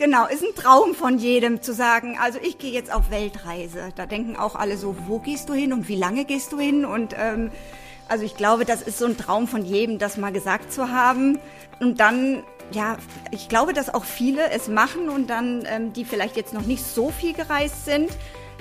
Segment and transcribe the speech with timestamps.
[0.00, 3.90] Genau, ist ein Traum von jedem zu sagen, also ich gehe jetzt auf Weltreise.
[3.96, 6.86] Da denken auch alle so, wo gehst du hin und wie lange gehst du hin?
[6.86, 7.50] Und ähm,
[8.08, 11.38] also ich glaube, das ist so ein Traum von jedem, das mal gesagt zu haben.
[11.80, 12.42] Und dann,
[12.72, 12.96] ja,
[13.30, 16.82] ich glaube, dass auch viele es machen und dann, ähm, die vielleicht jetzt noch nicht
[16.82, 18.08] so viel gereist sind,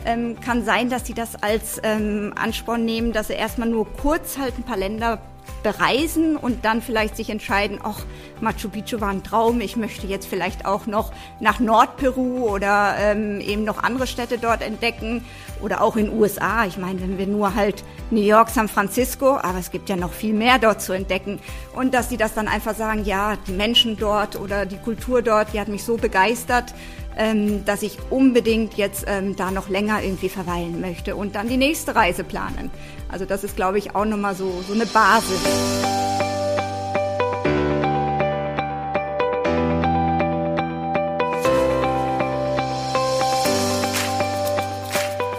[0.06, 4.38] ähm, kann sein, dass sie das als ähm, Ansporn nehmen, dass sie erstmal nur kurz
[4.38, 5.22] halt ein paar Länder
[5.64, 8.06] bereisen und dann vielleicht sich entscheiden, ach,
[8.42, 13.42] Machu Picchu war ein Traum, ich möchte jetzt vielleicht auch noch nach Nordperu oder ähm,
[13.42, 15.26] eben noch andere Städte dort entdecken
[15.62, 16.66] oder auch in USA.
[16.66, 20.14] Ich meine, wenn wir nur halt New York, San Francisco, aber es gibt ja noch
[20.14, 21.40] viel mehr dort zu entdecken
[21.76, 25.54] und dass sie das dann einfach sagen, ja, die Menschen dort oder die Kultur dort,
[25.54, 26.74] die hat mich so begeistert,
[27.20, 31.58] ähm, dass ich unbedingt jetzt ähm, da noch länger irgendwie verweilen möchte und dann die
[31.58, 32.72] nächste Reise planen.
[33.10, 35.40] Also das ist, glaube ich, auch nochmal so, so eine Basis.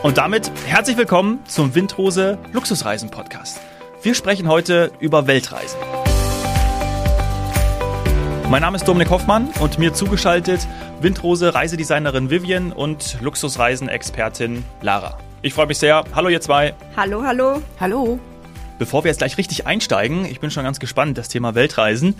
[0.03, 3.61] Und damit herzlich willkommen zum Windhose Luxusreisen Podcast.
[4.03, 5.79] Wir sprechen heute über Weltreisen.
[8.51, 10.67] Mein Name ist Dominik Hoffmann und mir zugeschaltet
[11.01, 15.21] Windrose Reisedesignerin Vivian und Luxusreisen-Expertin Lara.
[15.41, 16.03] Ich freue mich sehr.
[16.17, 16.75] Hallo ihr zwei.
[16.97, 17.63] Hallo, hallo.
[17.79, 18.19] Hallo.
[18.81, 22.17] Bevor wir jetzt gleich richtig einsteigen, ich bin schon ganz gespannt, das Thema Weltreisen.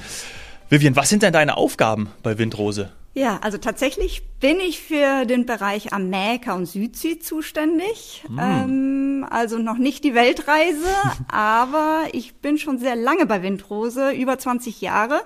[0.69, 2.93] Vivian, was sind denn deine Aufgaben bei Windrose?
[3.13, 8.23] Ja, also tatsächlich bin ich für den Bereich Amerika und Südsee zuständig.
[8.29, 8.39] Mm.
[8.39, 10.87] Ähm, also noch nicht die Weltreise,
[11.29, 15.23] aber ich bin schon sehr lange bei Windrose, über 20 Jahre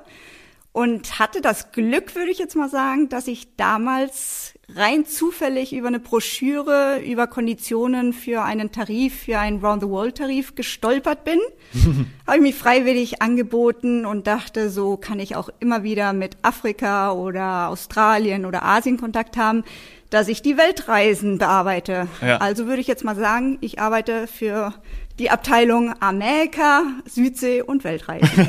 [0.74, 5.86] und hatte das Glück, würde ich jetzt mal sagen, dass ich damals rein zufällig über
[5.86, 11.38] eine Broschüre über Konditionen für einen Tarif, für einen Round-the-World-Tarif gestolpert bin.
[12.26, 17.12] Habe ich mich freiwillig angeboten und dachte, so kann ich auch immer wieder mit Afrika
[17.12, 19.62] oder Australien oder Asien Kontakt haben,
[20.10, 22.08] dass ich die Weltreisen bearbeite.
[22.20, 22.38] Ja.
[22.38, 24.74] Also würde ich jetzt mal sagen, ich arbeite für
[25.18, 28.28] die Abteilung Amerika, Südsee und Weltreisen.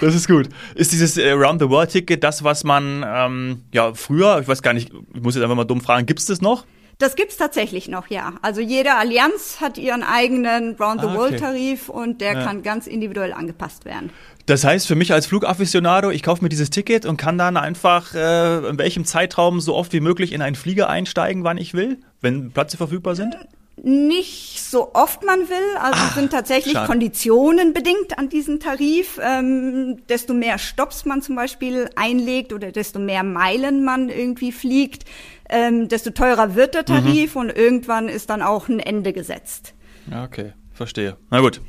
[0.00, 0.48] das ist gut.
[0.74, 5.22] Ist dieses äh, Round-the-World-Ticket das, was man ähm, ja früher, ich weiß gar nicht, ich
[5.22, 6.64] muss jetzt einfach mal dumm fragen, gibt es das noch?
[6.98, 8.34] Das gibt's tatsächlich noch, ja.
[8.42, 12.02] Also jede Allianz hat ihren eigenen Round-the-World-Tarif ah, okay.
[12.02, 12.44] und der ja.
[12.44, 14.10] kann ganz individuell angepasst werden.
[14.46, 18.14] Das heißt, für mich als Flugafficionado, ich kaufe mir dieses Ticket und kann dann einfach
[18.14, 21.98] äh, in welchem Zeitraum so oft wie möglich in einen Flieger einsteigen, wann ich will,
[22.20, 23.34] wenn Plätze verfügbar sind?
[23.34, 23.38] Äh,
[23.82, 25.76] nicht so oft man will.
[25.80, 26.86] Also Ach, sind tatsächlich schade.
[26.86, 29.18] Konditionen bedingt an diesen Tarif.
[29.22, 35.04] Ähm, desto mehr Stops man zum Beispiel einlegt oder desto mehr Meilen man irgendwie fliegt,
[35.48, 37.40] ähm, desto teurer wird der Tarif mhm.
[37.40, 39.74] und irgendwann ist dann auch ein Ende gesetzt.
[40.10, 40.52] Ja, okay.
[40.74, 41.16] Verstehe.
[41.30, 41.60] Na gut.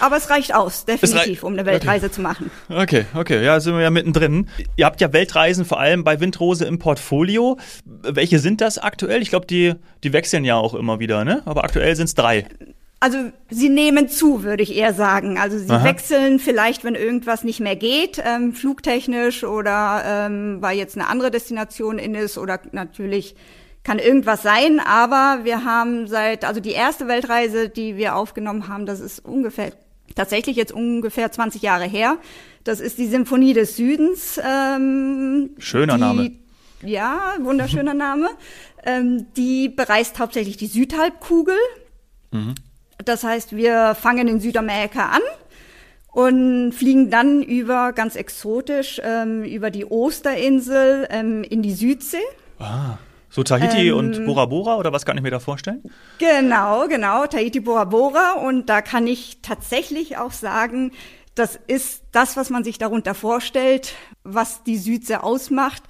[0.00, 2.14] Aber es reicht aus, definitiv, um eine Weltreise okay.
[2.14, 2.50] zu machen.
[2.70, 4.48] Okay, okay, ja, sind wir ja mittendrin.
[4.76, 7.58] Ihr habt ja Weltreisen vor allem bei Windrose im Portfolio.
[7.84, 9.20] Welche sind das aktuell?
[9.20, 11.42] Ich glaube, die, die wechseln ja auch immer wieder, ne?
[11.44, 12.46] Aber aktuell sind es drei.
[12.98, 13.18] Also
[13.50, 15.38] sie nehmen zu, würde ich eher sagen.
[15.38, 15.84] Also sie Aha.
[15.84, 21.30] wechseln vielleicht, wenn irgendwas nicht mehr geht, ähm, flugtechnisch oder ähm, weil jetzt eine andere
[21.30, 23.36] Destination in ist oder natürlich
[23.86, 28.84] kann irgendwas sein, aber wir haben seit, also die erste Weltreise, die wir aufgenommen haben,
[28.84, 29.70] das ist ungefähr,
[30.16, 32.16] tatsächlich jetzt ungefähr 20 Jahre her.
[32.64, 34.40] Das ist die Symphonie des Südens.
[34.44, 36.30] Ähm, Schöner die, Name.
[36.82, 38.28] Ja, wunderschöner Name.
[38.84, 41.54] Ähm, die bereist hauptsächlich die Südhalbkugel.
[42.32, 42.56] Mhm.
[43.04, 45.22] Das heißt, wir fangen in Südamerika an
[46.10, 52.18] und fliegen dann über, ganz exotisch, ähm, über die Osterinsel ähm, in die Südsee.
[52.58, 52.98] Ah.
[53.36, 55.82] So Tahiti ähm, und Bora Bora oder was kann ich mir da vorstellen?
[56.16, 60.92] Genau, genau, Tahiti Bora Bora und da kann ich tatsächlich auch sagen,
[61.34, 63.92] das ist das, was man sich darunter vorstellt,
[64.24, 65.82] was die Südsee ausmacht.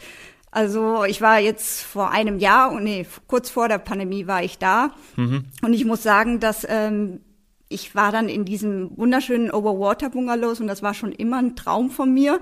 [0.50, 4.58] Also ich war jetzt vor einem Jahr, und nee, kurz vor der Pandemie war ich
[4.58, 4.90] da.
[5.14, 5.44] Mhm.
[5.62, 7.20] Und ich muss sagen, dass ähm,
[7.68, 11.90] ich war dann in diesem wunderschönen Overwater Bungalows und das war schon immer ein Traum
[11.90, 12.40] von mir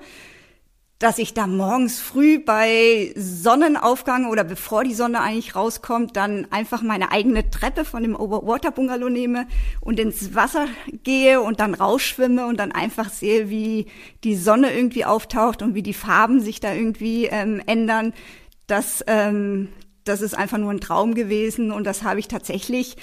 [0.99, 6.83] dass ich da morgens früh bei Sonnenaufgang oder bevor die Sonne eigentlich rauskommt, dann einfach
[6.83, 9.47] meine eigene Treppe von dem Overwater Bungalow nehme
[9.81, 10.67] und ins Wasser
[11.03, 13.87] gehe und dann rausschwimme und dann einfach sehe, wie
[14.23, 18.15] die Sonne irgendwie auftaucht und wie die Farben sich da irgendwie ähm, ändern.
[18.69, 19.69] Das, ähm,
[20.05, 22.97] das ist einfach nur ein Traum gewesen und das habe ich tatsächlich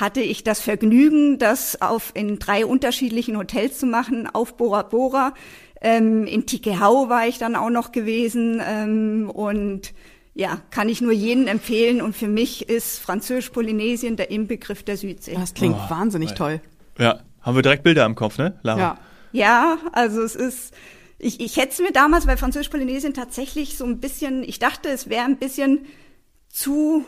[0.00, 5.34] hatte ich das Vergnügen, das auf in drei unterschiedlichen Hotels zu machen, auf Bora Bora,
[5.80, 9.92] ähm, in Tikehau war ich dann auch noch gewesen ähm, und
[10.34, 12.00] ja, kann ich nur jeden empfehlen.
[12.00, 15.34] Und für mich ist Französisch-Polynesien der Inbegriff der Südsee.
[15.34, 16.60] Das klingt oh, wahnsinnig toll.
[16.98, 18.78] Ja, haben wir direkt Bilder im Kopf, ne, Lara?
[18.78, 18.98] Ja.
[19.30, 20.74] Ja, also es ist
[21.18, 25.10] Ich, ich hätte es mir damals bei Französisch-Polynesien tatsächlich so ein bisschen, ich dachte, es
[25.10, 25.86] wäre ein bisschen
[26.48, 27.04] zu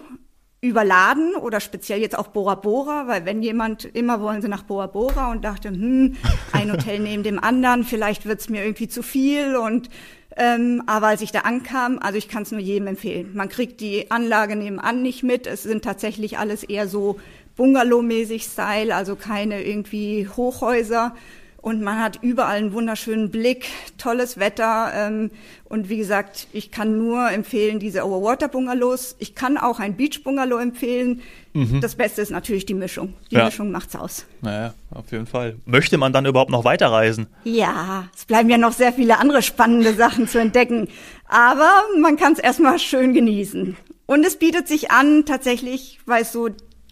[0.61, 4.87] überladen oder speziell jetzt auch Bora Bora, weil wenn jemand, immer wollen sie nach Bora
[4.87, 6.17] Bora und dachte, hm,
[6.53, 9.89] ein Hotel neben dem anderen, vielleicht wird's mir irgendwie zu viel und
[10.37, 13.33] ähm, aber als ich da ankam, also ich kann es nur jedem empfehlen.
[13.35, 15.49] Man kriegt die Anlage nebenan nicht mit.
[15.49, 17.19] Es sind tatsächlich alles eher so
[17.57, 21.15] Bungalow-mäßig Style, also keine irgendwie Hochhäuser
[21.63, 23.67] und man hat überall einen wunderschönen Blick,
[23.99, 25.31] tolles Wetter ähm,
[25.65, 29.15] und wie gesagt, ich kann nur empfehlen diese Overwater Bungalows.
[29.19, 31.21] Ich kann auch ein Beach Bungalow empfehlen.
[31.53, 31.81] Mhm.
[31.81, 33.15] Das Beste ist natürlich die Mischung.
[33.31, 33.45] Die ja.
[33.45, 34.27] Mischung macht's aus.
[34.41, 35.57] Naja, auf jeden Fall.
[35.67, 37.27] Möchte man dann überhaupt noch weiterreisen?
[37.45, 40.89] Ja, es bleiben ja noch sehr viele andere spannende Sachen zu entdecken,
[41.29, 41.71] aber
[42.01, 43.77] man kann es erstmal schön genießen.
[44.07, 46.49] Und es bietet sich an, tatsächlich, weil es so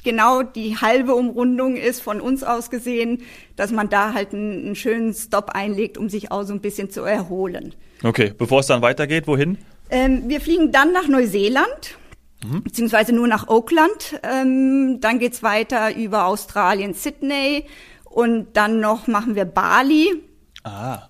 [0.08, 3.22] genau die halbe Umrundung ist von uns aus gesehen,
[3.56, 6.88] dass man da halt einen, einen schönen Stop einlegt, um sich auch so ein bisschen
[6.88, 7.75] zu erholen.
[8.02, 9.58] Okay, bevor es dann weitergeht, wohin?
[9.90, 11.99] Ähm, wir fliegen dann nach Neuseeland.
[12.43, 12.62] Mhm.
[12.62, 14.19] Beziehungsweise nur nach Oakland.
[14.22, 17.66] Ähm, dann geht's weiter über Australien, Sydney
[18.04, 20.22] und dann noch machen wir Bali.
[20.64, 21.02] Ah.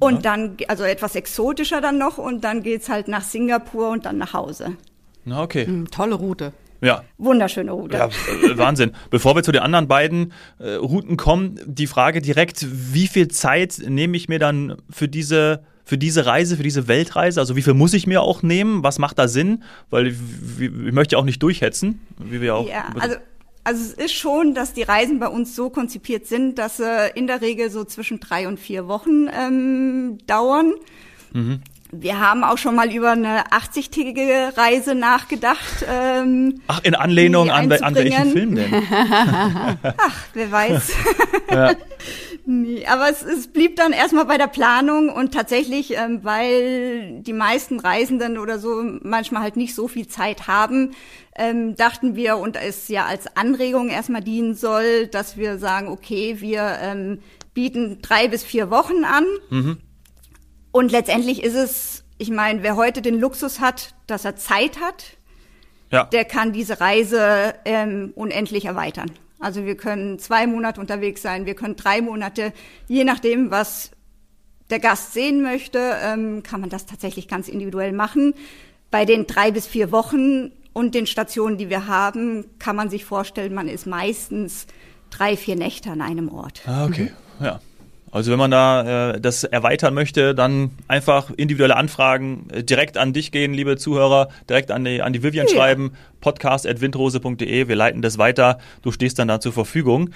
[0.00, 4.18] Und dann, also etwas exotischer dann noch und dann geht's halt nach Singapur und dann
[4.18, 4.76] nach Hause.
[5.24, 5.66] Na, okay.
[5.66, 6.52] Mhm, tolle Route.
[6.80, 7.04] Ja.
[7.18, 7.96] Wunderschöne Route.
[7.96, 8.92] Ja, äh, Wahnsinn.
[9.10, 13.80] Bevor wir zu den anderen beiden äh, Routen kommen, die Frage direkt, wie viel Zeit
[13.86, 17.38] nehme ich mir dann für diese für diese Reise, für diese Weltreise?
[17.38, 18.82] Also wie viel muss ich mir auch nehmen?
[18.82, 19.62] Was macht da Sinn?
[19.88, 20.16] Weil ich,
[20.58, 22.68] ich möchte ja auch nicht durchhetzen, wie wir auch.
[22.68, 23.16] Ja, also
[23.66, 27.26] also es ist schon, dass die Reisen bei uns so konzipiert sind, dass sie in
[27.26, 30.72] der Regel so zwischen drei und vier Wochen ähm, dauern.
[31.32, 31.62] Mhm.
[32.00, 35.84] Wir haben auch schon mal über eine 80-tägige Reise nachgedacht.
[35.88, 38.72] Ähm, Ach, in Anlehnung an, an welchen Film denn?
[39.82, 40.92] Ach, wer weiß.
[41.50, 41.72] ja.
[42.44, 47.32] nee, aber es, es blieb dann erstmal bei der Planung und tatsächlich, ähm, weil die
[47.32, 50.92] meisten Reisenden oder so manchmal halt nicht so viel Zeit haben,
[51.36, 56.36] ähm, dachten wir und es ja als Anregung erstmal dienen soll, dass wir sagen, okay,
[56.40, 57.18] wir ähm,
[57.54, 59.24] bieten drei bis vier Wochen an.
[59.50, 59.78] Mhm
[60.72, 65.16] und letztendlich ist es, ich meine, wer heute den Luxus hat, dass er Zeit hat,
[65.90, 66.04] ja.
[66.04, 69.10] der kann diese Reise ähm, unendlich erweitern.
[69.38, 72.52] Also wir können zwei Monate unterwegs sein, wir können drei Monate,
[72.88, 73.90] je nachdem, was
[74.70, 78.34] der Gast sehen möchte, ähm, kann man das tatsächlich ganz individuell machen.
[78.90, 83.04] Bei den drei bis vier Wochen und den Stationen, die wir haben, kann man sich
[83.04, 84.66] vorstellen, man ist meistens
[85.10, 86.62] drei, vier Nächte an einem Ort.
[86.66, 87.44] Ah, okay, mhm.
[87.44, 87.60] ja.
[88.12, 93.12] Also wenn man da äh, das erweitern möchte, dann einfach individuelle Anfragen äh, direkt an
[93.12, 95.54] dich gehen, liebe Zuhörer, direkt an die, an die Vivian ja.
[95.54, 100.10] schreiben, podcast.windrose.de, wir leiten das weiter, du stehst dann da zur Verfügung.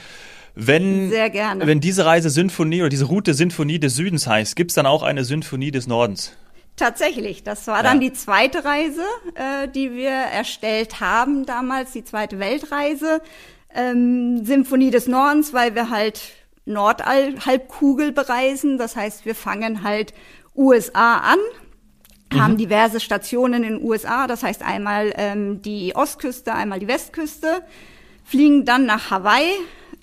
[0.54, 1.66] Wenn, Sehr gerne.
[1.66, 5.02] wenn diese Reise Symphonie oder diese Route Symphonie des Südens heißt, gibt es dann auch
[5.02, 6.32] eine Symphonie des Nordens?
[6.76, 9.02] Tatsächlich, das war dann die zweite Reise,
[9.34, 13.20] äh, die wir erstellt haben damals, die zweite Weltreise.
[13.74, 16.20] Ähm, Symphonie des Nordens, weil wir halt
[16.64, 18.78] Nordhalbkugel bereisen.
[18.78, 20.14] Das heißt, wir fangen halt
[20.54, 21.38] USA an,
[22.32, 22.42] mhm.
[22.42, 24.26] haben diverse Stationen in USA.
[24.26, 27.62] Das heißt einmal ähm, die Ostküste, einmal die Westküste,
[28.24, 29.52] fliegen dann nach Hawaii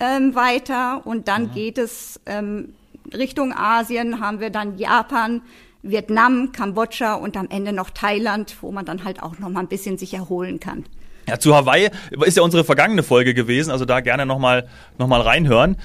[0.00, 1.52] ähm, weiter und dann mhm.
[1.52, 2.74] geht es ähm,
[3.14, 5.42] Richtung Asien, haben wir dann Japan,
[5.82, 9.68] Vietnam, Kambodscha und am Ende noch Thailand, wo man dann halt auch noch mal ein
[9.68, 10.84] bisschen sich erholen kann.
[11.28, 11.90] Ja, zu Hawaii
[12.24, 14.66] ist ja unsere vergangene Folge gewesen, also da gerne nochmal
[14.96, 15.76] noch mal reinhören.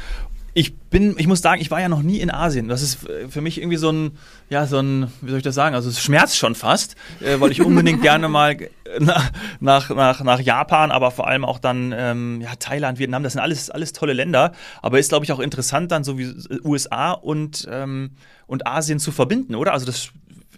[0.55, 2.67] Ich bin, ich muss sagen, ich war ja noch nie in Asien.
[2.67, 4.11] Das ist für mich irgendwie so ein,
[4.49, 5.73] ja, so ein, wie soll ich das sagen?
[5.73, 8.57] Also es schmerzt schon fast, äh, weil ich unbedingt gerne mal
[8.99, 13.33] nach, nach, nach, nach Japan, aber vor allem auch dann ähm, ja, Thailand, Vietnam, das
[13.33, 14.51] sind alles, alles tolle Länder.
[14.83, 18.11] Aber ist, glaube ich, auch interessant, dann so wie USA und, ähm,
[18.45, 19.73] und Asien zu verbinden, oder?
[19.73, 20.11] Also das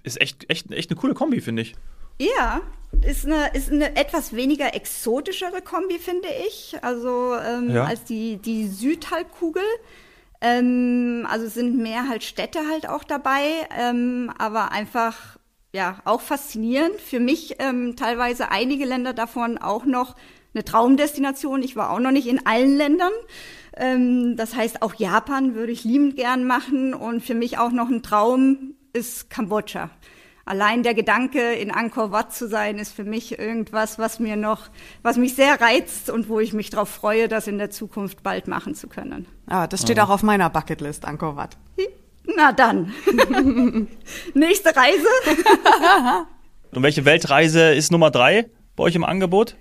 [0.03, 1.75] ist echt, echt, echt eine coole Kombi, finde ich.
[2.17, 2.61] Ja,
[3.01, 6.77] ist eine, ist eine etwas weniger exotischere Kombi, finde ich.
[6.81, 7.85] Also ähm, ja.
[7.85, 9.63] als die, die Südhalbkugel.
[10.41, 13.41] Ähm, also sind mehr halt Städte halt auch dabei,
[13.77, 15.37] ähm, aber einfach
[15.73, 16.99] ja auch faszinierend.
[16.99, 20.15] Für mich ähm, teilweise einige Länder davon auch noch
[20.53, 21.63] eine Traumdestination.
[21.63, 23.11] Ich war auch noch nicht in allen Ländern.
[23.75, 27.89] Ähm, das heißt, auch Japan würde ich liebend gern machen und für mich auch noch
[27.89, 29.89] ein Traum ist Kambodscha
[30.45, 34.69] allein der Gedanke, in Angkor Wat zu sein, ist für mich irgendwas, was mir noch,
[35.01, 38.47] was mich sehr reizt und wo ich mich darauf freue, das in der Zukunft bald
[38.47, 39.25] machen zu können.
[39.47, 40.05] Ah, das steht ja.
[40.05, 41.57] auch auf meiner Bucketlist, Angkor Wat.
[42.37, 42.93] Na dann.
[44.33, 45.07] Nächste Reise.
[46.71, 49.55] und welche Weltreise ist Nummer drei bei euch im Angebot?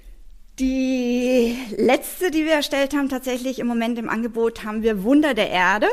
[0.59, 5.51] Die letzte, die wir erstellt haben, tatsächlich im Moment im Angebot, haben wir Wunder der
[5.51, 5.89] Erde.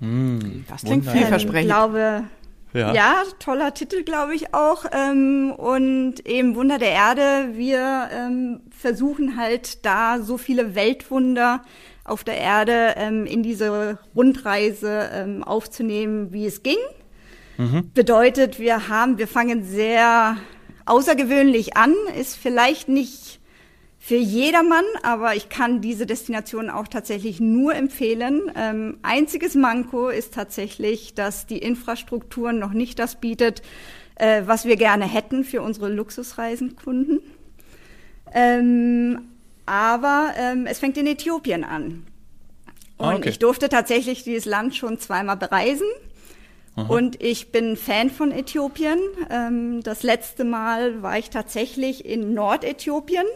[0.00, 1.60] Mm, das klingt vielversprechend.
[1.60, 2.24] Ich glaube,
[2.72, 2.94] Ja.
[2.94, 4.84] ja, toller Titel, glaube ich auch.
[4.92, 7.50] Ähm, und eben Wunder der Erde.
[7.52, 11.62] Wir ähm, versuchen halt da so viele Weltwunder
[12.04, 16.78] auf der Erde ähm, in diese Rundreise ähm, aufzunehmen, wie es ging.
[17.58, 17.90] Mhm.
[17.92, 20.36] Bedeutet, wir haben, wir fangen sehr
[20.86, 23.40] außergewöhnlich an, ist vielleicht nicht
[24.04, 28.50] für jedermann, aber ich kann diese Destination auch tatsächlich nur empfehlen.
[28.56, 33.62] Ähm, einziges Manko ist tatsächlich, dass die Infrastruktur noch nicht das bietet,
[34.16, 37.20] äh, was wir gerne hätten für unsere Luxusreisenkunden.
[38.34, 39.20] Ähm,
[39.66, 42.04] aber ähm, es fängt in Äthiopien an.
[42.98, 43.28] Ah, Und okay.
[43.28, 45.86] ich durfte tatsächlich dieses Land schon zweimal bereisen.
[46.74, 46.92] Aha.
[46.92, 48.98] Und ich bin Fan von Äthiopien.
[49.30, 53.26] Ähm, das letzte Mal war ich tatsächlich in Nordäthiopien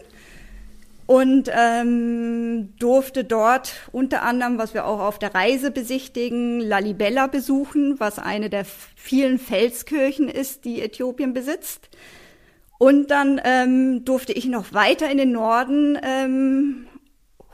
[1.07, 7.97] und ähm, durfte dort unter anderem, was wir auch auf der Reise besichtigen, Lalibela besuchen,
[7.97, 11.89] was eine der vielen Felskirchen ist, die Äthiopien besitzt.
[12.77, 16.87] Und dann ähm, durfte ich noch weiter in den Norden ähm,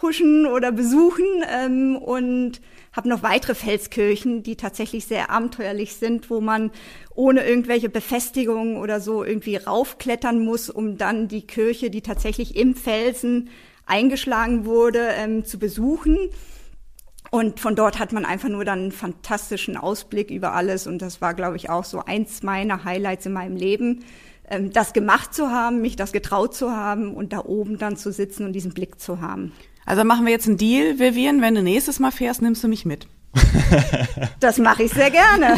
[0.01, 2.59] huschen oder besuchen ähm, und
[2.93, 6.71] habe noch weitere Felskirchen, die tatsächlich sehr abenteuerlich sind, wo man
[7.15, 12.75] ohne irgendwelche Befestigungen oder so irgendwie raufklettern muss, um dann die Kirche, die tatsächlich im
[12.75, 13.49] Felsen
[13.85, 16.17] eingeschlagen wurde, ähm, zu besuchen.
[17.31, 20.85] Und von dort hat man einfach nur dann einen fantastischen Ausblick über alles.
[20.85, 24.05] Und das war, glaube ich, auch so eins meiner Highlights in meinem Leben,
[24.47, 28.11] ähm, das gemacht zu haben, mich das getraut zu haben und da oben dann zu
[28.11, 29.51] sitzen und diesen Blick zu haben.
[29.85, 31.41] Also machen wir jetzt einen Deal, Vivian.
[31.41, 33.07] Wenn du nächstes Mal fährst, nimmst du mich mit.
[34.39, 35.57] das mache ich sehr gerne.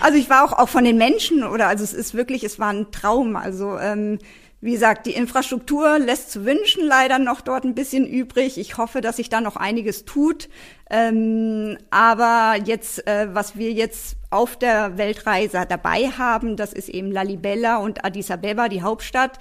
[0.00, 2.70] Also ich war auch, auch von den Menschen oder also es ist wirklich, es war
[2.70, 3.36] ein Traum.
[3.36, 4.18] Also ähm,
[4.64, 8.56] wie gesagt, die Infrastruktur lässt zu wünschen leider noch dort ein bisschen übrig.
[8.56, 10.48] Ich hoffe, dass sich da noch einiges tut.
[10.88, 17.12] Ähm, aber jetzt, äh, was wir jetzt auf der Weltreise dabei haben, das ist eben
[17.12, 19.38] Lalibela und Addis Abeba, die Hauptstadt.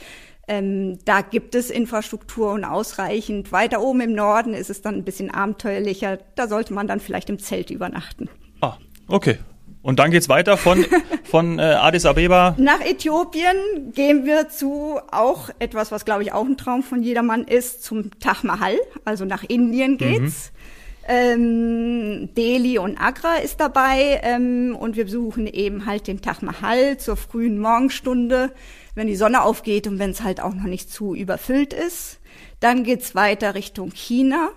[0.47, 3.51] Ähm, da gibt es Infrastruktur und ausreichend.
[3.51, 6.19] Weiter oben im Norden ist es dann ein bisschen abenteuerlicher.
[6.35, 8.29] Da sollte man dann vielleicht im Zelt übernachten.
[8.59, 9.38] Ah, okay.
[9.81, 10.85] Und dann geht's weiter von,
[11.23, 12.55] von äh, Addis Abeba.
[12.57, 17.43] Nach Äthiopien gehen wir zu auch etwas, was glaube ich auch ein Traum von jedermann
[17.43, 18.77] ist, zum Taj Mahal.
[19.05, 20.51] Also nach Indien geht's.
[20.51, 20.63] Mhm.
[21.05, 26.97] Ähm, Delhi und Agra ist dabei ähm, und wir besuchen eben halt den Taj Mahal
[26.97, 28.53] zur frühen Morgenstunde
[28.95, 32.19] wenn die Sonne aufgeht und wenn es halt auch noch nicht zu überfüllt ist.
[32.59, 34.50] Dann geht's weiter Richtung China.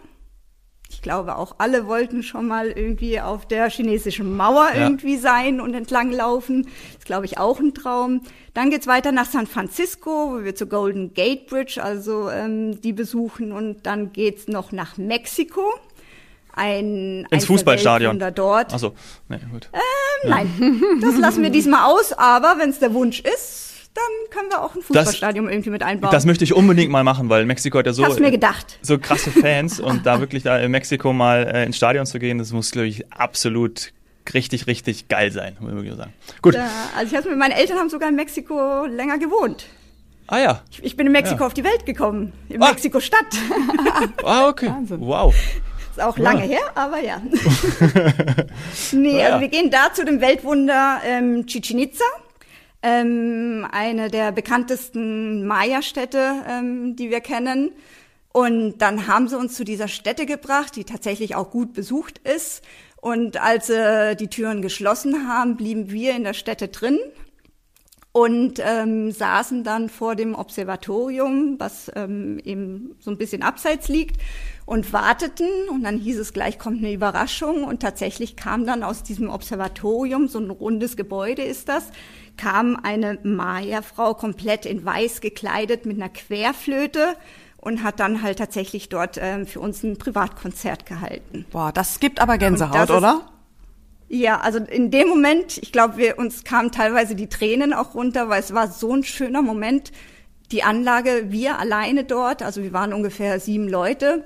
[0.88, 4.84] Ich glaube, auch alle wollten schon mal irgendwie auf der chinesischen Mauer ja.
[4.84, 6.62] irgendwie sein und entlanglaufen.
[6.62, 8.20] Das ist, glaube ich, auch ein Traum.
[8.54, 12.92] Dann geht's weiter nach San Francisco, wo wir zur Golden Gate Bridge, also ähm, die
[12.92, 13.50] besuchen.
[13.50, 15.74] Und dann geht's noch nach Mexiko.
[16.52, 18.18] Ein, Ins Fußballstadion.
[18.34, 18.72] dort.
[18.72, 18.94] Achso,
[19.28, 19.68] nee, gut.
[19.72, 19.80] Ähm,
[20.22, 20.36] ja.
[20.36, 22.12] Nein, das lassen wir diesmal aus.
[22.12, 25.82] Aber wenn es der Wunsch ist, dann können wir auch ein Fußballstadion das, irgendwie mit
[25.82, 26.12] einbauen.
[26.12, 28.04] Das möchte ich unbedingt mal machen, weil Mexiko hat ja so,
[28.82, 32.38] so krasse Fans und da wirklich da in Mexiko mal äh, ins Stadion zu gehen,
[32.38, 33.92] das muss, glaube ich, absolut
[34.34, 36.12] richtig, richtig geil sein, muss ich sagen.
[36.42, 36.54] Gut.
[36.54, 39.66] Ja, also ich habe meine Eltern haben sogar in Mexiko länger gewohnt.
[40.26, 40.62] Ah ja.
[40.70, 41.46] Ich, ich bin in Mexiko ja.
[41.46, 42.68] auf die Welt gekommen, in ah.
[42.68, 43.26] Mexiko-Stadt.
[44.24, 44.68] ah, okay.
[44.68, 45.00] Wahnsinn.
[45.00, 45.34] Wow.
[45.92, 46.58] Ist auch lange ja.
[46.58, 47.22] her, aber ja.
[48.92, 49.26] nee, ja.
[49.26, 52.04] also wir gehen da zu dem Weltwunder ähm, Chichen Itza
[52.82, 57.72] ähm, eine der bekanntesten Maya-Städte, ähm, die wir kennen.
[58.32, 62.62] Und dann haben sie uns zu dieser Stätte gebracht, die tatsächlich auch gut besucht ist.
[63.00, 66.98] Und als sie die Türen geschlossen haben, blieben wir in der Stätte drin
[68.16, 74.22] und ähm, saßen dann vor dem Observatorium, was ähm, eben so ein bisschen abseits liegt
[74.64, 79.02] und warteten und dann hieß es gleich kommt eine Überraschung und tatsächlich kam dann aus
[79.02, 81.90] diesem Observatorium so ein rundes Gebäude ist das
[82.38, 87.16] kam eine Maya-Frau komplett in weiß gekleidet mit einer Querflöte
[87.58, 91.44] und hat dann halt tatsächlich dort ähm, für uns ein Privatkonzert gehalten.
[91.50, 93.28] Boah, das gibt aber Gänsehaut, oder?
[94.08, 98.28] Ja, also in dem Moment, ich glaube, wir uns kamen teilweise die Tränen auch runter,
[98.28, 99.90] weil es war so ein schöner Moment.
[100.52, 104.24] Die Anlage, wir alleine dort, also wir waren ungefähr sieben Leute.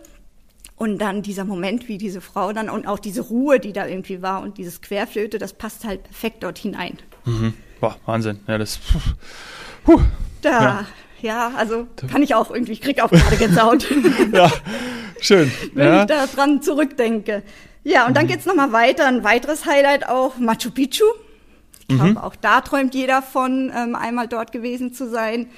[0.77, 4.23] Und dann dieser Moment, wie diese Frau dann und auch diese Ruhe, die da irgendwie
[4.23, 6.99] war und dieses Querflöte, das passt halt perfekt dort hinein.
[7.25, 7.55] Mhm.
[7.81, 8.41] Boah, Wahnsinn.
[8.47, 8.79] Ja, das.
[9.85, 10.01] Puh.
[10.43, 10.87] Da, ja.
[11.21, 13.87] ja, also kann ich auch irgendwie, ich krieg auch gerade Gänsehaut.
[14.33, 14.51] ja,
[15.21, 15.51] schön.
[15.75, 16.01] Wenn ja.
[16.01, 17.43] ich daran zurückdenke.
[17.83, 18.29] Ja, und dann mhm.
[18.29, 19.07] geht's nochmal weiter.
[19.07, 21.05] Ein weiteres Highlight auch Machu Picchu.
[21.81, 22.19] Ich glaube, mhm.
[22.19, 25.49] auch da träumt jeder von, ähm, einmal dort gewesen zu sein.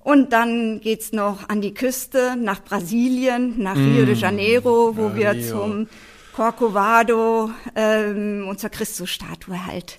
[0.00, 3.74] Und dann geht's noch an die Küste, nach Brasilien, nach.
[3.74, 5.50] Rio de Janeiro, wo ja, wir Rio.
[5.50, 5.88] zum
[6.34, 9.98] Corcovado ähm, und zur Christusstatue halt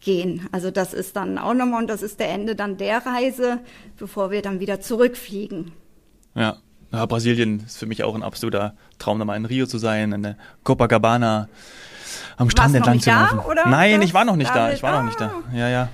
[0.00, 0.48] gehen.
[0.52, 3.60] Also das ist dann auch nochmal und das ist der Ende dann der Reise,
[3.98, 5.72] bevor wir dann wieder zurückfliegen.
[6.34, 6.56] Ja.
[6.96, 10.12] Ja Brasilien ist für mich auch ein absoluter Traum, da mal in Rio zu sein,
[10.12, 11.48] in der Copacabana
[12.36, 13.56] am Strand Warst entlang zu laufen.
[13.56, 13.68] da?
[13.70, 14.54] Nein, ich war noch nicht da.
[14.54, 15.32] damit- Ich war noch nicht da.
[15.54, 15.88] Ja, ja.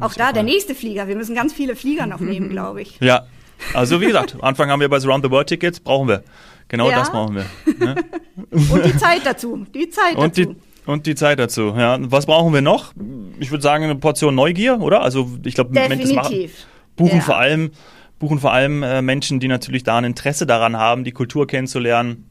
[0.00, 1.08] Auch da der nächste Flieger.
[1.08, 2.98] Wir müssen ganz viele Flieger noch nehmen, glaube ich.
[3.00, 3.26] Ja,
[3.74, 6.22] also wie gesagt, am Anfang haben wir bei Surround the World Tickets, brauchen wir.
[6.68, 6.98] Genau Ja.
[7.00, 7.46] das brauchen wir.
[7.78, 7.96] Ne?
[8.50, 9.66] Und die Zeit dazu.
[9.74, 10.52] Die Zeit Und dazu.
[10.54, 11.74] die, und die Zeit dazu.
[11.76, 11.98] Ja.
[12.00, 12.92] Was brauchen wir noch?
[13.40, 15.02] Ich würde sagen, eine Portion Neugier, oder?
[15.02, 16.66] Also ich glaube, Definitiv.
[16.96, 17.22] buchen Ja.
[17.22, 17.72] vor allem,
[18.18, 22.24] buchen vor allem äh, Menschen, die natürlich da ein Interesse daran haben, die Kultur kennenzulernen,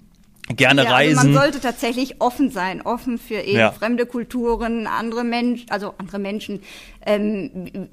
[0.56, 1.18] gerne ja, reisen.
[1.18, 3.72] Also man sollte tatsächlich offen sein, offen für eben Ja.
[3.72, 6.62] fremde Kulturen, andere Menschen, also andere Menschen.
[7.06, 7.90] Ähm,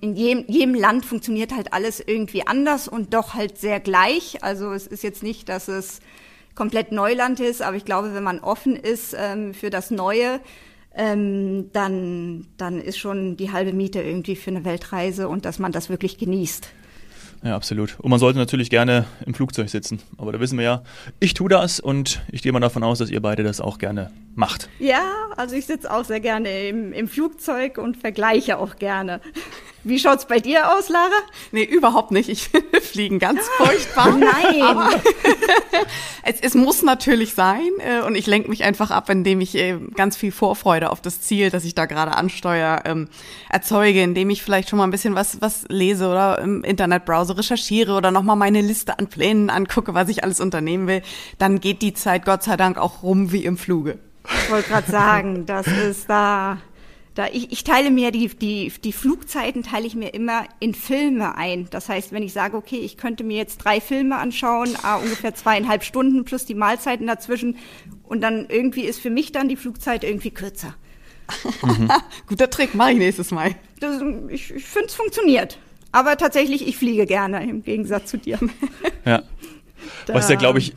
[0.00, 4.42] in jedem, jedem Land funktioniert halt alles irgendwie anders und doch halt sehr gleich.
[4.42, 6.00] Also es ist jetzt nicht, dass es
[6.54, 10.40] komplett Neuland ist, aber ich glaube, wenn man offen ist ähm, für das Neue,
[10.94, 15.72] ähm, dann, dann ist schon die halbe Miete irgendwie für eine Weltreise und dass man
[15.72, 16.68] das wirklich genießt.
[17.44, 17.98] Ja, absolut.
[17.98, 20.00] Und man sollte natürlich gerne im Flugzeug sitzen.
[20.16, 20.82] Aber da wissen wir ja,
[21.18, 24.12] ich tue das und ich gehe mal davon aus, dass ihr beide das auch gerne
[24.34, 24.68] macht.
[24.78, 25.02] Ja,
[25.36, 29.20] also ich sitze auch sehr gerne im, im Flugzeug und vergleiche auch gerne.
[29.84, 31.10] Wie schaut's bei dir aus, Lara?
[31.50, 32.28] Nee, überhaupt nicht.
[32.28, 34.10] Ich finde Fliegen ganz furchtbar.
[34.16, 34.62] Nein.
[34.62, 34.90] Aber
[36.22, 39.78] es, es muss natürlich sein äh, und ich lenke mich einfach ab, indem ich äh,
[39.94, 43.08] ganz viel Vorfreude auf das Ziel, das ich da gerade ansteuere, ähm,
[43.50, 47.94] erzeuge, indem ich vielleicht schon mal ein bisschen was, was lese oder im Internetbrowser recherchiere
[47.94, 51.02] oder nochmal meine Liste an Plänen angucke, was ich alles unternehmen will.
[51.38, 53.98] Dann geht die Zeit Gott sei Dank auch rum wie im Fluge.
[54.24, 56.58] Ich wollte gerade sagen, das ist da.
[57.14, 61.36] Da ich, ich teile mir die, die, die Flugzeiten teile ich mir immer in Filme
[61.36, 61.68] ein.
[61.70, 65.34] Das heißt, wenn ich sage, okay, ich könnte mir jetzt drei Filme anschauen, ah, ungefähr
[65.34, 67.56] zweieinhalb Stunden plus die Mahlzeiten dazwischen
[68.04, 70.74] und dann irgendwie ist für mich dann die Flugzeit irgendwie kürzer.
[72.26, 73.54] Guter Trick, mache ich nächstes Mal.
[73.80, 75.58] Das, ich ich finde, es funktioniert.
[75.92, 78.38] Aber tatsächlich, ich fliege gerne im Gegensatz zu dir.
[79.04, 79.22] Ja.
[80.06, 80.72] Was ja, glaube ich,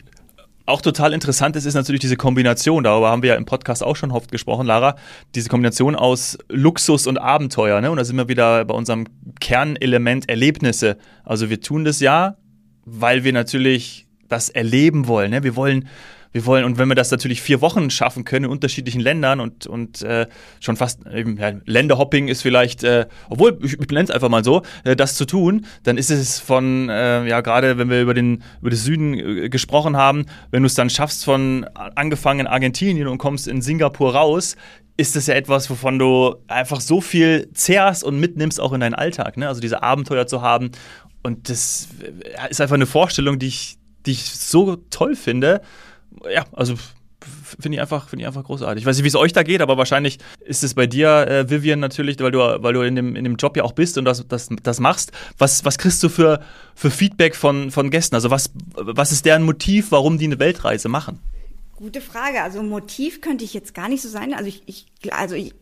[0.65, 2.83] auch total interessant ist, ist natürlich diese Kombination.
[2.83, 4.95] Darüber haben wir ja im Podcast auch schon oft gesprochen, Lara.
[5.35, 7.81] Diese Kombination aus Luxus und Abenteuer.
[7.81, 7.91] Ne?
[7.91, 9.05] Und da sind wir wieder bei unserem
[9.39, 10.97] Kernelement Erlebnisse.
[11.23, 12.37] Also wir tun das ja,
[12.83, 15.31] weil wir natürlich das erleben wollen.
[15.31, 15.43] Ne?
[15.43, 15.87] Wir wollen
[16.35, 19.67] wir wollen, und wenn wir das natürlich vier Wochen schaffen können in unterschiedlichen Ländern und,
[19.67, 20.27] und äh,
[20.59, 24.43] schon fast eben, ja, Länderhopping ist vielleicht, äh, obwohl, ich, ich nenne es einfach mal
[24.43, 28.13] so, äh, das zu tun, dann ist es von, äh, ja, gerade wenn wir über
[28.13, 32.47] den über das Süden äh, gesprochen haben, wenn du es dann schaffst von angefangen in
[32.47, 34.57] Argentinien und kommst in Singapur raus,
[34.97, 38.95] ist das ja etwas, wovon du einfach so viel zehrst und mitnimmst auch in deinen
[38.95, 39.47] Alltag, ne?
[39.47, 40.71] Also diese Abenteuer zu haben.
[41.23, 45.61] Und das äh, ist einfach eine Vorstellung, die ich, die ich so toll finde
[46.29, 46.75] ja, also
[47.59, 48.83] finde ich einfach, finde ich einfach großartig.
[48.83, 51.49] Ich weiß nicht, wie es euch da geht, aber wahrscheinlich ist es bei dir, äh,
[51.49, 54.05] Vivian, natürlich, weil du, weil du in dem, in dem Job ja auch bist und
[54.05, 55.11] das, das, das machst.
[55.37, 56.41] Was, was kriegst du für,
[56.75, 58.15] für Feedback von, von Gästen?
[58.15, 61.19] Also was, was ist deren Motiv, warum die eine Weltreise machen?
[61.75, 62.41] Gute Frage.
[62.41, 64.33] Also Motiv könnte ich jetzt gar nicht so sein.
[64.33, 65.53] Also ich, ich also ich,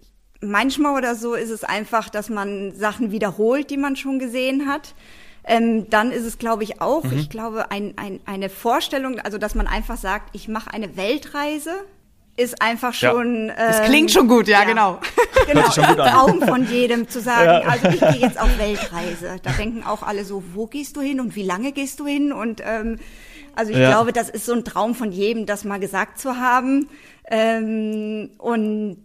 [0.41, 4.93] manchmal oder so ist es einfach, dass man Sachen wiederholt, die man schon gesehen hat.
[5.45, 7.17] Ähm, dann ist es, glaube ich, auch, Mhm.
[7.17, 11.71] ich glaube, ein, ein, eine Vorstellung, also dass man einfach sagt, ich mache eine Weltreise,
[12.37, 13.11] ist einfach Ja.
[13.11, 13.49] schon.
[13.49, 14.99] Das ähm, klingt schon gut, ja, genau.
[15.45, 16.09] Genau, sich schon gut an.
[16.11, 17.69] Traum von jedem zu sagen, Ja.
[17.69, 19.35] also ich gehe jetzt auf Weltreise.
[19.43, 22.31] Da denken auch alle so, wo gehst du hin und wie lange gehst du hin?
[22.31, 22.97] Und ähm,
[23.55, 23.89] also ich Ja.
[23.89, 26.87] glaube, das ist so ein Traum von jedem, das mal gesagt zu haben.
[27.29, 29.03] Ähm, und,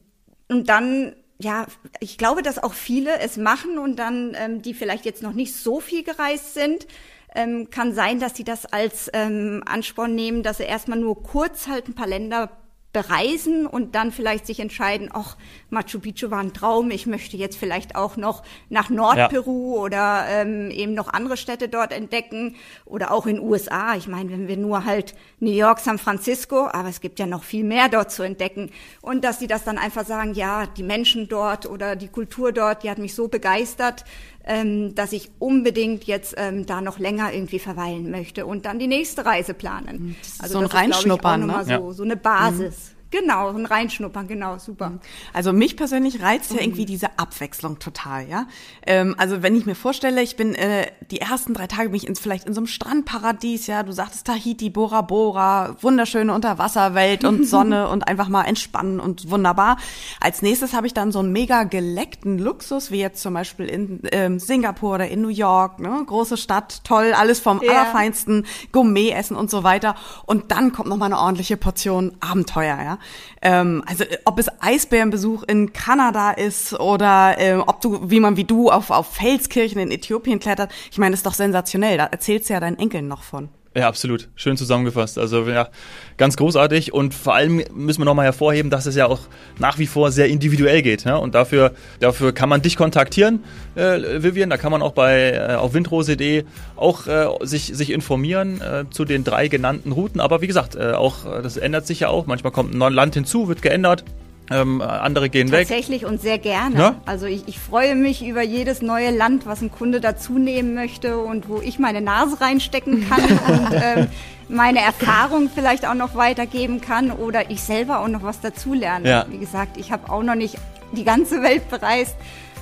[0.48, 1.66] und dann, ja,
[2.00, 5.54] ich glaube, dass auch viele es machen und dann, ähm, die vielleicht jetzt noch nicht
[5.54, 6.86] so viel gereist sind,
[7.34, 11.68] ähm, kann sein, dass sie das als ähm, Ansporn nehmen, dass sie erstmal nur kurz
[11.68, 12.50] halt ein paar Länder
[12.98, 15.36] bereisen und dann vielleicht sich entscheiden, ach,
[15.70, 20.72] Machu Picchu war ein Traum, ich möchte jetzt vielleicht auch noch nach Nordperu oder ähm,
[20.72, 23.94] eben noch andere Städte dort entdecken oder auch in USA.
[23.94, 27.44] Ich meine, wenn wir nur halt New York, San Francisco, aber es gibt ja noch
[27.44, 31.28] viel mehr dort zu entdecken und dass die das dann einfach sagen, ja, die Menschen
[31.28, 34.04] dort oder die Kultur dort, die hat mich so begeistert,
[34.48, 38.86] ähm, dass ich unbedingt jetzt ähm, da noch länger irgendwie verweilen möchte und dann die
[38.86, 40.16] nächste Reise planen.
[40.38, 41.64] Also so ein das ist, ich, Reinschnuppern, ne?
[41.64, 42.87] so, so eine Basis.
[43.10, 44.92] Genau, ein Reinschnuppern, genau, super.
[45.32, 48.46] Also mich persönlich reizt ja irgendwie diese Abwechslung total, ja.
[48.86, 52.06] Ähm, also wenn ich mir vorstelle, ich bin äh, die ersten drei Tage bin ich
[52.06, 53.82] ins, vielleicht in so einem Strandparadies, ja.
[53.82, 59.78] Du sagtest Tahiti, Bora Bora, wunderschöne Unterwasserwelt und Sonne und einfach mal entspannen und wunderbar.
[60.20, 64.00] Als nächstes habe ich dann so einen mega geleckten Luxus, wie jetzt zum Beispiel in
[64.12, 66.02] ähm, Singapur oder in New York, ne?
[66.06, 67.70] Große Stadt, toll, alles vom Ja.
[67.70, 69.94] Allerfeinsten, Gourmet essen und so weiter.
[70.26, 72.97] Und dann kommt noch mal eine ordentliche Portion Abenteuer, ja.
[73.42, 78.44] Ähm, also ob es Eisbärenbesuch in Kanada ist oder ähm, ob du, wie man wie
[78.44, 81.98] du auf, auf Felskirchen in Äthiopien klettert, ich meine, das ist doch sensationell.
[81.98, 83.48] Da erzählst du ja deinen Enkeln noch von.
[83.78, 84.28] Ja, absolut.
[84.34, 85.18] Schön zusammengefasst.
[85.18, 85.68] Also ja,
[86.16, 89.20] ganz großartig und vor allem müssen wir nochmal hervorheben, dass es ja auch
[89.60, 91.04] nach wie vor sehr individuell geht.
[91.04, 91.14] Ja?
[91.14, 93.44] Und dafür, dafür kann man dich kontaktieren,
[93.76, 94.50] äh, Vivian.
[94.50, 96.42] Da kann man auch bei äh, auf windrose.de
[96.74, 100.20] auch äh, sich, sich informieren äh, zu den drei genannten Routen.
[100.20, 102.26] Aber wie gesagt, äh, auch das ändert sich ja auch.
[102.26, 104.02] Manchmal kommt ein neues Land hinzu, wird geändert.
[104.50, 105.78] Ähm, andere gehen Tatsächlich weg.
[105.78, 106.78] Tatsächlich und sehr gerne.
[106.78, 106.94] Ja?
[107.06, 111.18] Also ich, ich freue mich über jedes neue Land, was ein Kunde dazu nehmen möchte
[111.18, 114.06] und wo ich meine Nase reinstecken kann und ähm,
[114.48, 119.08] meine Erfahrung vielleicht auch noch weitergeben kann oder ich selber auch noch was dazulerne.
[119.08, 119.26] Ja.
[119.28, 120.56] Wie gesagt, ich habe auch noch nicht
[120.92, 122.16] die ganze Welt bereist.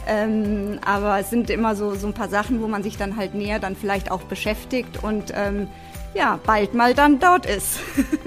[0.09, 3.35] Ähm, aber es sind immer so, so ein paar Sachen, wo man sich dann halt
[3.35, 5.67] näher dann vielleicht auch beschäftigt und ähm,
[6.15, 7.81] ja, bald mal dann dort ist.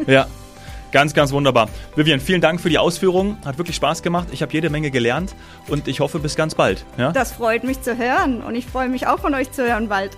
[0.06, 0.28] Ja,
[0.92, 1.70] Ganz, ganz wunderbar.
[1.96, 3.38] Vivian, vielen Dank für die Ausführungen.
[3.46, 4.30] Hat wirklich Spaß gemacht.
[4.32, 5.36] Ich habe jede Menge gelernt
[5.68, 6.86] und ich hoffe bis ganz bald.
[6.98, 7.12] Ja?
[7.12, 10.12] Das freut mich zu hören und ich freue mich auch von euch zu hören bald.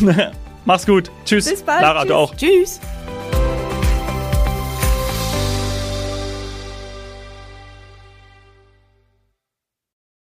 [0.64, 1.10] Mach's gut.
[1.24, 1.48] Tschüss.
[1.48, 1.82] Bis bald.
[1.82, 2.08] Lara, Tschüss.
[2.08, 2.34] du auch.
[2.34, 2.80] Tschüss.